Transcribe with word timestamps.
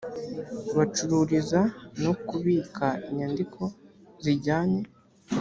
bacururiza 0.75 1.59
no 2.03 2.13
kubika 2.27 2.85
inyandiko 3.09 3.61
zijyanye 4.23 4.81